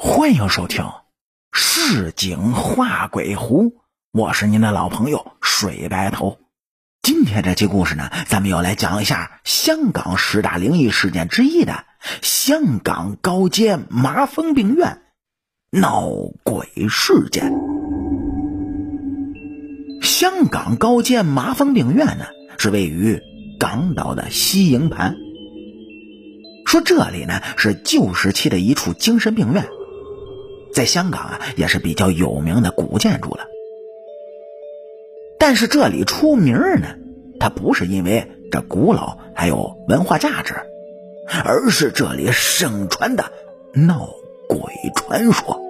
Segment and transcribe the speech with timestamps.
[0.00, 0.84] 欢迎收听
[1.50, 3.64] 《市井画鬼狐》，
[4.12, 6.38] 我是您的老朋友水白头。
[7.02, 11.84] 今天这期故事呢，咱们要来讲一下香港十大灵异事件之一的
[12.22, 15.02] 香港高街麻风病院
[15.72, 16.06] 闹
[16.44, 17.52] 鬼事件。
[20.00, 22.26] 香港高街麻风病院呢，
[22.56, 23.20] 是位于
[23.58, 25.16] 港岛的西营盘。
[26.66, 29.68] 说这里呢是旧时期的一处精神病院。
[30.78, 33.48] 在香港啊，也是比较有名的古建筑了。
[35.36, 36.94] 但是这里出名呢，
[37.40, 40.54] 它不是因为这古老还有文化价值，
[41.44, 43.24] 而是这里盛传的
[43.74, 44.08] 闹
[44.48, 45.60] 鬼传说。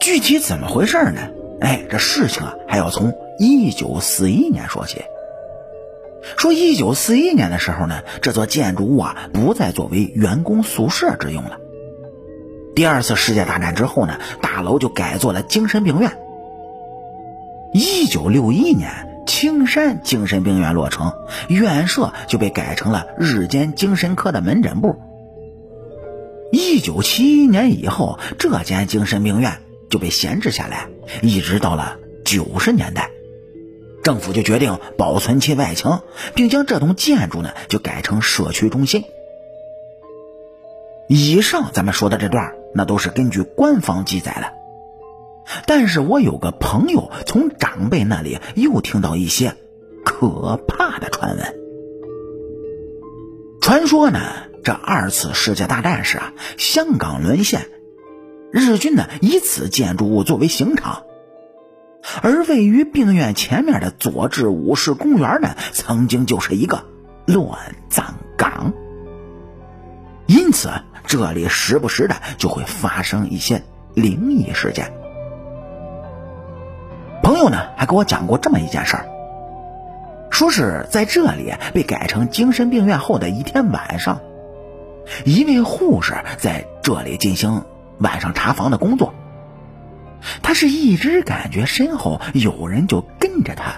[0.00, 1.22] 具体怎么回事呢？
[1.60, 5.02] 哎，这事情啊，还要从一九四一年说起。
[6.36, 11.58] 说一九四一年的时候呢，这座建筑物啊，不再作为员工宿舍之用了。
[12.74, 16.16] 第二次世界大战之后呢，大楼就改做了精神病院。
[17.72, 21.12] 一九六一年，青山精神病院落成，
[21.48, 24.96] 院舍就被改成了日间精神科的门诊部。
[26.52, 29.58] 一九七一年以后，这间精神病院
[29.90, 30.88] 就被闲置下来，
[31.22, 33.10] 一直到了九十年代，
[34.02, 36.02] 政府就决定保存其外墙，
[36.34, 39.04] 并将这栋建筑呢就改成社区中心。
[41.08, 44.52] 以上咱们说的这段，那都是根据官方记载的。
[45.66, 49.54] 但是我有个朋友从长辈那里又听到一些
[50.04, 51.54] 可怕的传闻。
[53.60, 54.20] 传说呢，
[54.62, 57.68] 这二次世界大战时啊，香港沦陷，
[58.50, 61.04] 日军呢以此建筑物作为刑场，
[62.22, 66.84] 而位于病院前面的佐治五世公园呢，曾经就是一个
[67.26, 68.74] 乱葬岗，
[70.26, 70.70] 因此。
[71.06, 74.90] 这里时不时的就会发生一些灵异事件。
[77.22, 79.06] 朋友呢还给我讲过这么一件事儿，
[80.30, 84.18] 说是在这里被改成精神病院后的一天晚上，
[85.26, 87.62] 一位护士在这里进行
[87.98, 89.12] 晚上查房的工作，
[90.42, 93.74] 他是一直感觉身后有人就跟着他，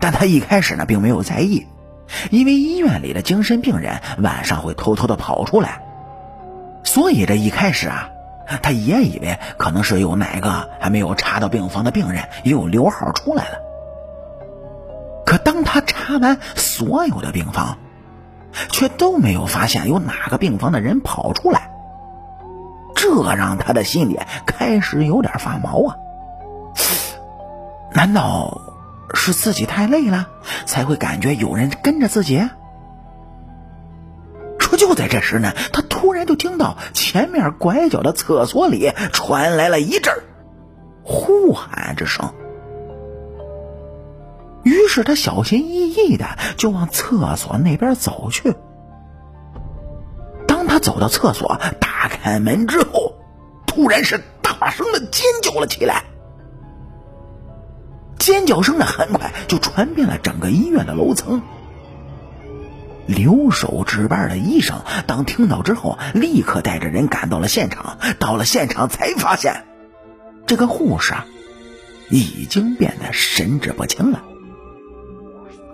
[0.00, 1.68] 但他一开始呢并没有在意。
[2.30, 5.82] 因为医院里的精神病人晚上会偷偷的跑出来，
[6.84, 8.10] 所以这一开始啊，
[8.62, 13.58] 他也以为可能是有哪个还没有查到病房的病人又溜号出来了。
[15.26, 17.76] 可当他查完所有的病房，
[18.70, 21.70] 却都没有发现有哪个病房的人跑出来，
[22.94, 25.96] 这让他的心里开始有点发毛啊！
[27.92, 28.58] 难道？
[29.14, 30.28] 是自己太累了，
[30.66, 32.48] 才会感觉有人跟着自己。
[34.58, 40.14] 说就在这时呢，他突然就听到前面拐角的厕所里传来了一阵
[41.02, 42.34] 呼喊之声。
[44.62, 46.26] 于是他小心翼翼的
[46.58, 48.54] 就往厕所那边走去。
[50.46, 53.14] 当他走到厕所，打开门之后，
[53.66, 56.04] 突然是大声的尖叫了起来。
[58.28, 61.40] 尖叫声呢，很快就传遍了整个医院的楼层。
[63.06, 67.96] 留守值班的医生当听到之后，立刻带着人赶到了现场。
[68.18, 69.64] 到了现场，才发现
[70.44, 71.24] 这个护士啊，
[72.10, 74.22] 已经变得神志不清了。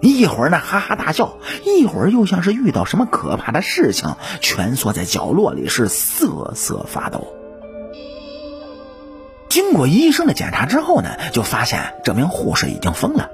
[0.00, 7.32] 一会儿呢哈哈大笑，一会儿又像是遇到什么可怕的事情，蜷缩在角落里是瑟瑟发抖。
[9.50, 13.28] 经过医生的检查之后呢，就发现这名护士已经疯了。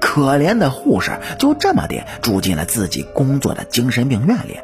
[0.00, 4.58] 可怜的护士就这么的住进了自己工作的精神病院里。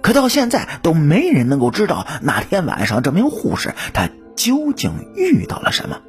[0.00, 6.00] 可到现在都没人能够知道那天晚上这名护士她究竟遇到了什么。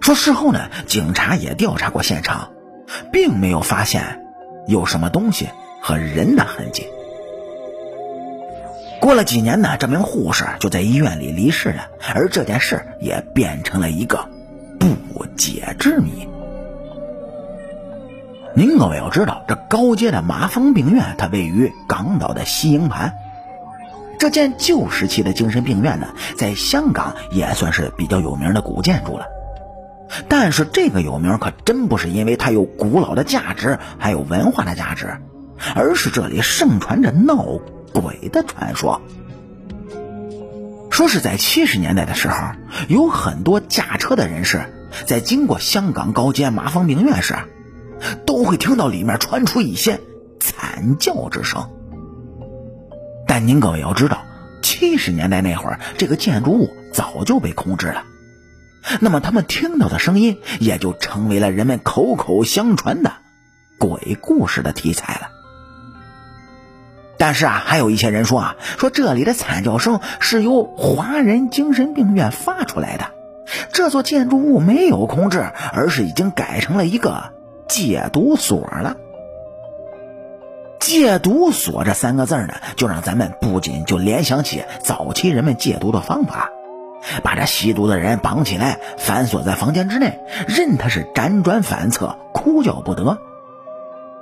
[0.00, 2.52] 说事后呢，警察也调查过现场，
[3.12, 4.22] 并没有发现
[4.68, 5.48] 有什么东西
[5.82, 6.86] 和人的痕迹。
[9.06, 14.28] 过了几年呢，这名护士就在医院里离世了，而这件事也变成了一个
[14.80, 16.28] 不解之谜。
[18.52, 23.14] 您各位要知道，这高街的麻风病院，它位于港岛的西营盘。
[24.18, 29.26] 这间旧时期的精神病院呢，在香港也算是比较有名的古建筑了。
[30.26, 35.16] 但是这个有名可真不是因为它有古老的价值，还有文化的价值，
[35.76, 37.60] 而是这里盛传着闹。
[38.00, 39.00] 鬼的传说，
[40.90, 42.36] 说是在七十年代的时候，
[42.88, 44.70] 有很多驾车的人士
[45.06, 47.34] 在经过香港高街麻风病院时，
[48.26, 49.98] 都会听到里面传出一些
[50.38, 51.70] 惨叫之声。
[53.26, 54.26] 但您各位要知道，
[54.60, 58.04] 七十年代那会儿，这个建筑物早就被控制了。
[59.00, 63.14] 那么他们听到的声音，也就成为了人们口口相传的
[63.78, 65.30] 鬼故事的题材了。
[67.18, 73.06] 但是啊，还有一些人说啊，说这里的惨叫声是由华人精神病院发出来的，
[73.72, 77.32] 这座建筑物没有空置，而是已经改成了一个
[77.68, 78.96] 戒毒所了。
[80.78, 86.50] 戒毒所这三个字呢，就让咱们不仅就联想起早期人们戒毒的方法，
[87.22, 93.16] 把这吸毒的人绑起来，反锁在房间之内，任他是辗转反侧，哭叫不得。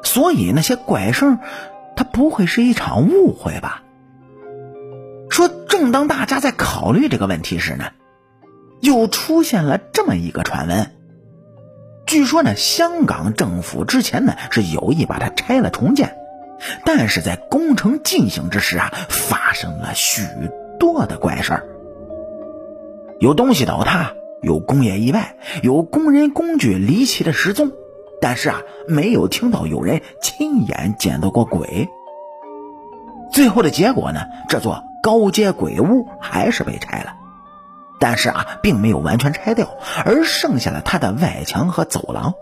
[0.05, 1.40] 所以那些怪声。
[1.96, 3.82] 他不会是一场误会吧？
[5.31, 7.87] 说，正当大家在考虑这个问题时呢，
[8.81, 10.93] 又出现了这么一个传闻。
[12.06, 16.17] 据说呢，香港政府之前呢是有意把它拆了重建，
[16.85, 20.23] 但是在工程进行之时啊，发生了许
[20.79, 21.67] 多的怪事儿，
[23.19, 24.12] 有东西倒塌，
[24.43, 27.73] 有工业意外，有工人工具离奇的失踪。
[28.25, 31.91] 但是啊，没有听到有人亲眼见到过鬼。
[33.31, 37.12] 最后的结果呢，这座高阶鬼屋还是被拆了，
[38.00, 39.69] 但是啊，并没有完全拆掉，
[40.06, 42.32] 而剩下了它的外墙和走廊。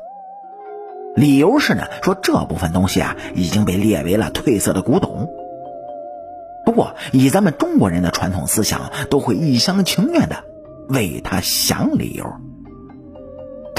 [1.16, 5.28] 理由是呢，说这部分东西啊已经被列为了褪色的古董。
[6.64, 10.44] 不过，以咱们中国人的传统思想，都会一厢情愿的
[10.88, 12.24] 为他想理由。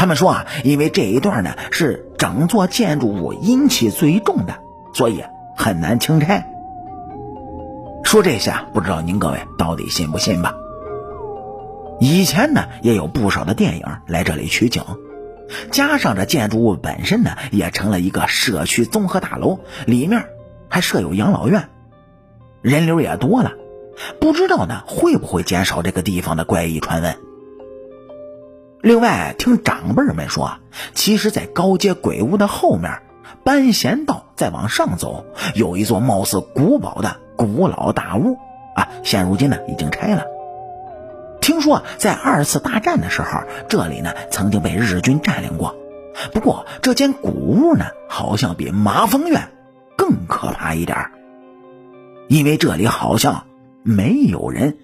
[0.03, 4.59] 他们说啊，因为这一段呢是整座建筑物阴气最重的，
[4.93, 5.23] 所以
[5.55, 6.45] 很难清拆。
[8.03, 10.55] 说这些，不知道您各位到底信不信吧？
[12.01, 14.83] 以前呢也有不少的电影来这里取景，
[15.71, 20.25] 加上这建筑物本身呢也成了一个社区综合大楼，里面
[20.67, 21.69] 还设有养老院，
[22.61, 23.53] 人流也多了，
[24.19, 27.15] 不知道呢会不会减少这个地方的怪异传闻。
[28.83, 30.57] 另外，听长辈们说，
[30.93, 32.99] 其实，在高阶鬼屋的后面，
[33.45, 35.23] 搬贤道再往上走，
[35.55, 38.35] 有一座貌似古堡的古老大屋
[38.75, 40.25] 啊，现如今呢已经拆了。
[41.39, 45.73] 听说在二次大战的时候，这里呢曾经被日军占领过。
[46.33, 49.47] 不过，这间古屋呢，好像比麻风院
[49.95, 51.09] 更可怕一点，
[52.27, 53.45] 因为这里好像
[53.81, 54.77] 没有人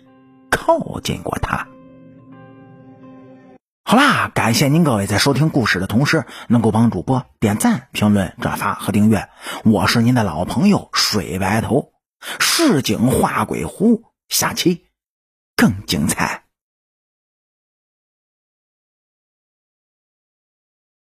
[0.49, 1.67] 靠近过它。
[3.89, 9.29] 好啦，感谢您各位在收听故事的同时，能够帮主播点赞、评论、转发和订阅。
[9.63, 11.93] 我是您的老朋友水白头，
[12.39, 14.85] 市井画鬼狐，下期
[15.55, 16.43] 更精彩。